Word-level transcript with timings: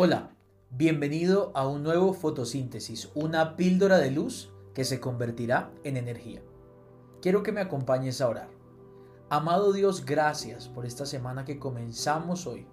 Hola, 0.00 0.30
bienvenido 0.70 1.50
a 1.56 1.66
un 1.66 1.82
nuevo 1.82 2.14
fotosíntesis, 2.14 3.10
una 3.16 3.56
píldora 3.56 3.98
de 3.98 4.12
luz 4.12 4.48
que 4.72 4.84
se 4.84 5.00
convertirá 5.00 5.72
en 5.82 5.96
energía. 5.96 6.40
Quiero 7.20 7.42
que 7.42 7.50
me 7.50 7.60
acompañes 7.60 8.20
a 8.20 8.28
orar. 8.28 8.48
Amado 9.28 9.72
Dios, 9.72 10.04
gracias 10.04 10.68
por 10.68 10.86
esta 10.86 11.04
semana 11.04 11.44
que 11.44 11.58
comenzamos 11.58 12.46
hoy. 12.46 12.64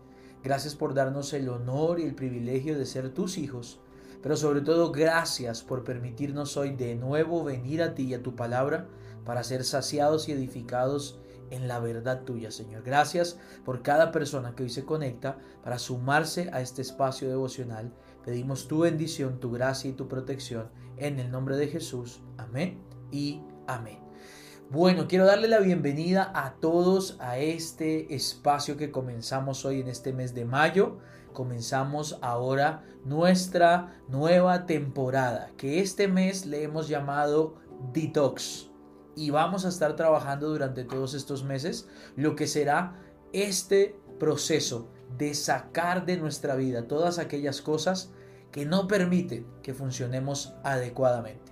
Gracias 0.44 0.76
por 0.76 0.94
darnos 0.94 1.34
el 1.34 1.50
honor 1.50 2.00
y 2.00 2.04
el 2.04 2.14
privilegio 2.14 2.78
de 2.78 2.86
ser 2.86 3.12
tus 3.12 3.40
hijos. 3.40 3.80
Pero 4.22 4.38
sobre 4.38 4.62
todo 4.62 4.92
gracias 4.92 5.64
por 5.64 5.84
permitirnos 5.84 6.58
hoy 6.58 6.76
de 6.76 6.94
nuevo 6.94 7.44
venir 7.44 7.82
a 7.82 7.96
ti 7.96 8.04
y 8.04 8.14
a 8.14 8.22
tu 8.22 8.36
palabra 8.36 8.88
para 9.26 9.44
ser 9.44 9.64
saciados 9.64 10.30
y 10.30 10.34
edificados 10.34 11.18
en 11.52 11.68
la 11.68 11.80
verdad 11.80 12.24
tuya, 12.24 12.52
Señor. 12.52 12.84
Gracias 12.84 13.40
por 13.64 13.82
cada 13.82 14.12
persona 14.12 14.56
que 14.56 14.64
hoy 14.64 14.70
se 14.70 14.86
conecta 14.86 15.38
para 15.64 15.80
sumarse 15.80 16.50
a 16.52 16.62
este 16.62 16.82
espacio 16.82 17.30
devocional. 17.30 17.94
Pedimos 18.24 18.68
tu 18.68 18.80
bendición, 18.80 19.40
tu 19.40 19.52
gracia 19.52 19.90
y 19.90 19.94
tu 19.94 20.08
protección 20.08 20.70
en 20.98 21.20
el 21.20 21.32
nombre 21.32 21.58
de 21.58 21.68
Jesús. 21.68 22.22
Amén 22.38 22.82
y 23.12 23.42
amén. 23.68 24.00
Bueno, 24.72 25.08
quiero 25.08 25.26
darle 25.26 25.48
la 25.48 25.60
bienvenida 25.60 26.32
a 26.34 26.56
todos 26.56 27.18
a 27.20 27.38
este 27.38 28.16
espacio 28.16 28.78
que 28.78 28.92
comenzamos 28.92 29.64
hoy 29.64 29.82
en 29.82 29.88
este 29.88 30.12
mes 30.12 30.34
de 30.34 30.46
mayo. 30.46 30.98
Comenzamos 31.34 32.18
ahora 32.22 32.84
nuestra 33.04 34.02
nueva 34.08 34.66
temporada, 34.66 35.52
que 35.58 35.82
este 35.82 36.08
mes 36.08 36.48
le 36.48 36.64
hemos 36.64 36.88
llamado 36.88 37.56
Detox 37.94 38.72
y 39.16 39.30
vamos 39.30 39.66
a 39.66 39.70
estar 39.70 39.96
trabajando 39.96 40.50
durante 40.50 40.84
todos 40.84 41.14
estos 41.14 41.44
meses 41.44 41.88
lo 42.16 42.36
que 42.36 42.48
será 42.48 43.00
este 43.34 44.00
proceso 44.20 44.90
de 45.18 45.34
sacar 45.34 46.06
de 46.06 46.18
nuestra 46.18 46.56
vida 46.56 46.88
todas 46.88 47.20
aquellas 47.20 47.62
cosas 47.62 48.12
que 48.52 48.66
no 48.66 48.88
permiten 48.88 49.46
que 49.62 49.74
funcionemos 49.74 50.54
adecuadamente. 50.64 51.52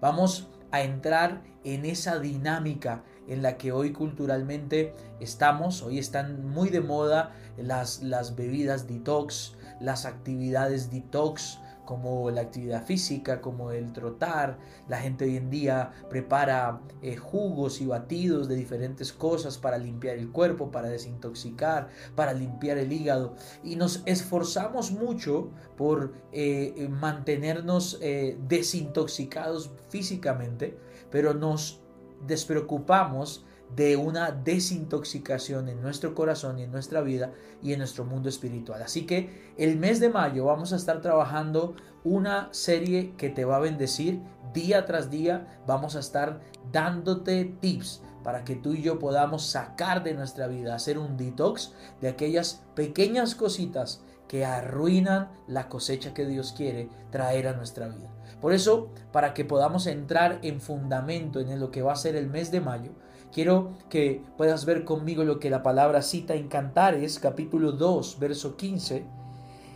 Vamos 0.00 0.48
a 0.72 0.82
entrar 0.82 1.42
en 1.64 1.84
esa 1.84 2.18
dinámica 2.18 3.04
en 3.28 3.42
la 3.42 3.56
que 3.56 3.70
hoy 3.70 3.92
culturalmente 3.92 4.94
estamos. 5.20 5.82
Hoy 5.82 5.98
están 5.98 6.48
muy 6.48 6.70
de 6.70 6.80
moda 6.80 7.32
las, 7.56 8.02
las 8.02 8.34
bebidas 8.34 8.88
detox, 8.88 9.56
las 9.80 10.06
actividades 10.06 10.90
detox, 10.90 11.58
como 11.90 12.30
la 12.30 12.42
actividad 12.42 12.86
física, 12.86 13.40
como 13.40 13.72
el 13.72 13.92
trotar. 13.92 14.60
La 14.86 14.98
gente 14.98 15.24
hoy 15.24 15.36
en 15.36 15.50
día 15.50 15.90
prepara 16.08 16.82
eh, 17.02 17.16
jugos 17.16 17.80
y 17.80 17.86
batidos 17.86 18.46
de 18.46 18.54
diferentes 18.54 19.12
cosas 19.12 19.58
para 19.58 19.76
limpiar 19.76 20.16
el 20.16 20.30
cuerpo, 20.30 20.70
para 20.70 20.88
desintoxicar, 20.88 21.88
para 22.14 22.32
limpiar 22.32 22.78
el 22.78 22.92
hígado. 22.92 23.34
Y 23.64 23.74
nos 23.74 24.04
esforzamos 24.06 24.92
mucho 24.92 25.50
por 25.76 26.12
eh, 26.30 26.74
eh, 26.76 26.88
mantenernos 26.88 27.98
desintoxicados 28.46 29.72
físicamente, 29.88 30.78
pero 31.10 31.34
nos 31.34 31.82
despreocupamos 32.24 33.44
de 33.76 33.96
una 33.96 34.32
desintoxicación 34.32 35.68
en 35.68 35.80
nuestro 35.80 36.14
corazón 36.14 36.58
y 36.58 36.64
en 36.64 36.72
nuestra 36.72 37.00
vida 37.00 37.32
y 37.62 37.72
en 37.72 37.78
nuestro 37.78 38.04
mundo 38.04 38.28
espiritual. 38.28 38.82
Así 38.82 39.06
que 39.06 39.52
el 39.56 39.78
mes 39.78 40.00
de 40.00 40.08
mayo 40.08 40.46
vamos 40.46 40.72
a 40.72 40.76
estar 40.76 41.00
trabajando 41.00 41.74
una 42.02 42.48
serie 42.52 43.14
que 43.16 43.30
te 43.30 43.44
va 43.44 43.56
a 43.56 43.60
bendecir 43.60 44.20
día 44.52 44.86
tras 44.86 45.10
día. 45.10 45.60
Vamos 45.66 45.96
a 45.96 46.00
estar 46.00 46.40
dándote 46.72 47.44
tips 47.60 48.02
para 48.24 48.44
que 48.44 48.56
tú 48.56 48.74
y 48.74 48.82
yo 48.82 48.98
podamos 48.98 49.46
sacar 49.46 50.02
de 50.02 50.14
nuestra 50.14 50.46
vida, 50.46 50.74
hacer 50.74 50.98
un 50.98 51.16
detox 51.16 51.72
de 52.00 52.08
aquellas 52.08 52.62
pequeñas 52.74 53.34
cositas 53.34 54.02
que 54.30 54.44
arruinan 54.44 55.28
la 55.48 55.68
cosecha 55.68 56.14
que 56.14 56.24
Dios 56.24 56.54
quiere 56.56 56.88
traer 57.10 57.48
a 57.48 57.52
nuestra 57.52 57.88
vida. 57.88 58.14
Por 58.40 58.52
eso, 58.52 58.90
para 59.10 59.34
que 59.34 59.44
podamos 59.44 59.88
entrar 59.88 60.38
en 60.42 60.60
fundamento 60.60 61.40
en 61.40 61.58
lo 61.58 61.72
que 61.72 61.82
va 61.82 61.94
a 61.94 61.96
ser 61.96 62.14
el 62.14 62.28
mes 62.28 62.52
de 62.52 62.60
mayo, 62.60 62.92
Quiero 63.32 63.74
que 63.88 64.24
puedas 64.36 64.64
ver 64.64 64.84
conmigo 64.84 65.22
lo 65.22 65.38
que 65.38 65.50
la 65.50 65.62
palabra 65.62 66.02
cita 66.02 66.34
en 66.34 66.48
Cantares, 66.48 67.20
capítulo 67.20 67.70
2, 67.70 68.18
verso 68.18 68.56
15. 68.56 69.04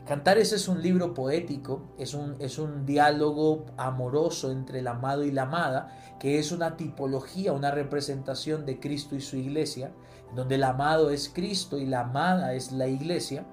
Cantares 0.09 0.53
es 0.53 0.67
un 0.67 0.83
libro 0.83 1.15
poético, 1.15 1.83
es 1.97 2.15
un, 2.15 2.35
es 2.41 2.59
un 2.59 2.85
diálogo 2.85 3.65
amoroso 3.77 4.51
entre 4.51 4.81
el 4.81 4.89
amado 4.89 5.23
y 5.23 5.31
la 5.31 5.43
amada, 5.43 5.97
que 6.19 6.41
es 6.41 6.51
una 6.51 6.77
tipología, 6.77 7.53
una 7.53 7.71
representación 7.71 8.67
de 8.67 8.81
Cristo 8.81 9.15
y 9.15 9.21
su 9.21 9.37
iglesia, 9.37 9.93
donde 10.35 10.57
el 10.57 10.65
amado 10.65 11.11
es 11.11 11.29
Cristo 11.33 11.79
y 11.79 11.87
la 11.87 12.01
amada 12.01 12.55
es 12.55 12.73
la 12.73 12.89
iglesia. 12.89 13.47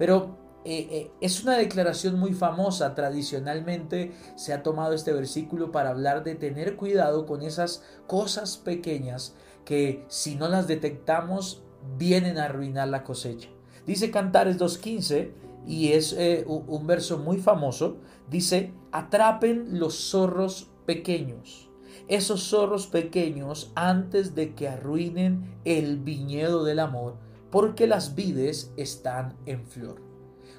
Pero 0.00 0.38
eh, 0.64 0.88
eh, 0.90 1.10
es 1.20 1.42
una 1.44 1.58
declaración 1.58 2.18
muy 2.18 2.32
famosa. 2.32 2.94
Tradicionalmente 2.94 4.12
se 4.34 4.54
ha 4.54 4.62
tomado 4.62 4.94
este 4.94 5.12
versículo 5.12 5.72
para 5.72 5.90
hablar 5.90 6.24
de 6.24 6.36
tener 6.36 6.76
cuidado 6.76 7.26
con 7.26 7.42
esas 7.42 7.84
cosas 8.06 8.56
pequeñas 8.56 9.34
que 9.66 10.06
si 10.08 10.36
no 10.36 10.48
las 10.48 10.66
detectamos 10.66 11.62
vienen 11.98 12.38
a 12.38 12.46
arruinar 12.46 12.88
la 12.88 13.04
cosecha. 13.04 13.50
Dice 13.84 14.10
Cantares 14.10 14.58
2.15 14.58 15.32
y 15.66 15.92
es 15.92 16.14
eh, 16.14 16.46
un 16.46 16.86
verso 16.86 17.18
muy 17.18 17.36
famoso. 17.36 17.98
Dice, 18.30 18.72
atrapen 18.92 19.78
los 19.78 20.10
zorros 20.10 20.70
pequeños 20.86 21.70
esos 22.08 22.48
zorros 22.48 22.88
pequeños 22.88 23.70
antes 23.76 24.34
de 24.34 24.54
que 24.54 24.68
arruinen 24.68 25.60
el 25.64 25.98
viñedo 25.98 26.64
del 26.64 26.80
amor, 26.80 27.18
porque 27.50 27.86
las 27.86 28.14
vides 28.14 28.72
están 28.76 29.36
en 29.46 29.66
flor. 29.66 30.00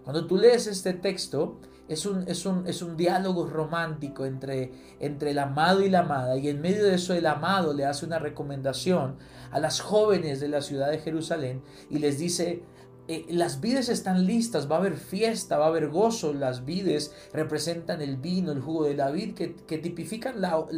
Cuando 0.03 0.27
tú 0.27 0.37
lees 0.37 0.67
este 0.67 0.93
texto, 0.93 1.59
es 1.87 2.05
un, 2.05 2.27
es 2.27 2.45
un, 2.45 2.67
es 2.67 2.81
un 2.81 2.95
diálogo 2.95 3.45
romántico 3.45 4.25
entre, 4.25 4.71
entre 4.99 5.31
el 5.31 5.39
amado 5.39 5.83
y 5.83 5.89
la 5.89 5.99
amada, 5.99 6.37
y 6.37 6.47
en 6.47 6.61
medio 6.61 6.85
de 6.85 6.95
eso 6.95 7.13
el 7.13 7.25
amado 7.25 7.73
le 7.73 7.85
hace 7.85 8.05
una 8.05 8.17
recomendación 8.17 9.17
a 9.51 9.59
las 9.59 9.81
jóvenes 9.81 10.39
de 10.39 10.47
la 10.47 10.61
ciudad 10.61 10.89
de 10.89 10.99
Jerusalén 10.99 11.61
y 11.89 11.99
les 11.99 12.17
dice, 12.17 12.63
eh, 13.07 13.25
las 13.29 13.59
vides 13.59 13.89
están 13.89 14.25
listas, 14.25 14.71
va 14.71 14.77
a 14.77 14.79
haber 14.79 14.95
fiesta, 14.95 15.57
va 15.57 15.65
a 15.65 15.67
haber 15.67 15.89
gozo. 15.89 16.33
Las 16.33 16.63
vides 16.63 17.13
representan 17.33 18.01
el 18.01 18.15
vino, 18.15 18.53
el 18.53 18.61
jugo 18.61 18.85
de 18.85 18.95
la 18.95 19.11
vid, 19.11 19.33
que, 19.33 19.55
que 19.55 19.79
tipifican 19.79 20.35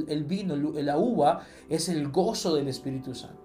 el 0.08 0.24
vino, 0.24 0.56
la 0.56 0.98
uva, 0.98 1.46
es 1.70 1.90
el 1.90 2.10
gozo 2.10 2.56
del 2.56 2.70
Espíritu 2.70 3.14
Santo. 3.14 3.43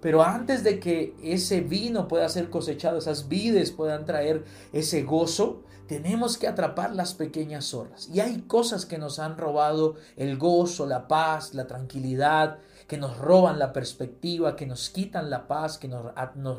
Pero 0.00 0.22
antes 0.22 0.64
de 0.64 0.78
que 0.78 1.14
ese 1.22 1.60
vino 1.60 2.08
pueda 2.08 2.28
ser 2.28 2.50
cosechado, 2.50 2.98
esas 2.98 3.28
vides 3.28 3.72
puedan 3.72 4.04
traer 4.04 4.44
ese 4.72 5.02
gozo, 5.02 5.62
tenemos 5.88 6.36
que 6.36 6.46
atrapar 6.46 6.94
las 6.94 7.14
pequeñas 7.14 7.64
zorras. 7.66 8.08
Y 8.12 8.20
hay 8.20 8.42
cosas 8.42 8.84
que 8.86 8.98
nos 8.98 9.18
han 9.18 9.38
robado 9.38 9.96
el 10.16 10.36
gozo, 10.36 10.86
la 10.86 11.08
paz, 11.08 11.54
la 11.54 11.66
tranquilidad, 11.66 12.58
que 12.86 12.98
nos 12.98 13.18
roban 13.18 13.58
la 13.58 13.72
perspectiva, 13.72 14.54
que 14.54 14.66
nos 14.66 14.90
quitan 14.90 15.30
la 15.30 15.46
paz, 15.46 15.78
que 15.78 15.88
nos, 15.88 16.04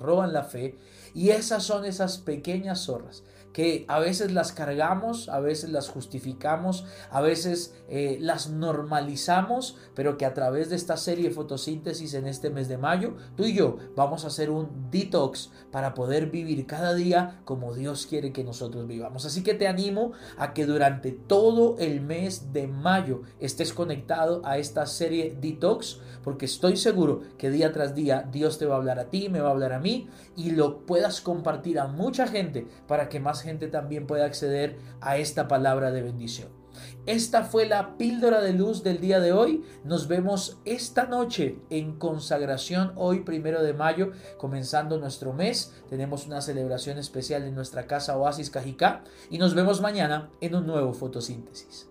roban 0.01 0.33
la 0.33 0.43
fe. 0.43 0.77
Y 1.13 1.29
esas 1.29 1.63
son 1.63 1.85
esas 1.85 2.17
pequeñas 2.17 2.81
zorras 2.81 3.23
que 3.53 3.85
a 3.87 3.99
veces 3.99 4.31
las 4.31 4.51
cargamos, 4.51 5.29
a 5.29 5.39
veces 5.39 5.71
las 5.71 5.89
justificamos, 5.89 6.85
a 7.09 7.21
veces 7.21 7.75
eh, 7.89 8.17
las 8.21 8.49
normalizamos, 8.49 9.77
pero 9.95 10.17
que 10.17 10.25
a 10.25 10.33
través 10.33 10.69
de 10.69 10.75
esta 10.75 10.97
serie 10.97 11.29
de 11.29 11.35
fotosíntesis 11.35 12.13
en 12.13 12.27
este 12.27 12.49
mes 12.49 12.67
de 12.67 12.77
mayo, 12.77 13.15
tú 13.35 13.45
y 13.45 13.53
yo 13.53 13.77
vamos 13.95 14.23
a 14.23 14.27
hacer 14.27 14.49
un 14.49 14.89
detox 14.91 15.51
para 15.71 15.93
poder 15.93 16.29
vivir 16.29 16.65
cada 16.67 16.93
día 16.93 17.41
como 17.45 17.73
Dios 17.73 18.05
quiere 18.05 18.31
que 18.31 18.43
nosotros 18.43 18.87
vivamos. 18.87 19.25
Así 19.25 19.43
que 19.43 19.53
te 19.53 19.67
animo 19.67 20.11
a 20.37 20.53
que 20.53 20.65
durante 20.65 21.11
todo 21.11 21.77
el 21.79 22.01
mes 22.01 22.53
de 22.53 22.67
mayo 22.67 23.23
estés 23.39 23.73
conectado 23.73 24.41
a 24.45 24.57
esta 24.57 24.85
serie 24.85 25.35
detox, 25.39 25.99
porque 26.23 26.45
estoy 26.45 26.77
seguro 26.77 27.21
que 27.37 27.49
día 27.49 27.71
tras 27.71 27.95
día 27.95 28.27
Dios 28.31 28.57
te 28.57 28.65
va 28.65 28.75
a 28.75 28.77
hablar 28.77 28.99
a 28.99 29.09
ti, 29.09 29.29
me 29.29 29.41
va 29.41 29.49
a 29.49 29.51
hablar 29.51 29.73
a 29.73 29.79
mí 29.79 30.07
y 30.35 30.51
lo 30.51 30.85
puedas 30.85 31.21
compartir 31.21 31.79
a 31.79 31.87
mucha 31.87 32.27
gente 32.27 32.67
para 32.87 33.09
que 33.09 33.19
más 33.19 33.41
gente 33.41 33.48
también 33.57 34.05
puede 34.05 34.23
acceder 34.23 34.77
a 35.01 35.17
esta 35.17 35.47
palabra 35.47 35.91
de 35.91 36.01
bendición. 36.01 36.59
Esta 37.05 37.43
fue 37.43 37.65
la 37.65 37.97
píldora 37.97 38.41
de 38.41 38.53
luz 38.53 38.83
del 38.83 38.99
día 38.99 39.19
de 39.19 39.33
hoy. 39.33 39.63
Nos 39.83 40.07
vemos 40.07 40.59
esta 40.65 41.05
noche 41.05 41.57
en 41.69 41.97
consagración, 41.97 42.93
hoy 42.95 43.21
primero 43.21 43.63
de 43.63 43.73
mayo, 43.73 44.11
comenzando 44.37 44.97
nuestro 44.99 45.33
mes. 45.33 45.73
Tenemos 45.89 46.27
una 46.27 46.41
celebración 46.41 46.97
especial 46.97 47.43
en 47.43 47.55
nuestra 47.55 47.87
casa 47.87 48.17
Oasis 48.17 48.49
Cajicá 48.49 49.03
y 49.29 49.37
nos 49.37 49.55
vemos 49.55 49.81
mañana 49.81 50.29
en 50.41 50.55
un 50.55 50.67
nuevo 50.67 50.93
fotosíntesis. 50.93 51.89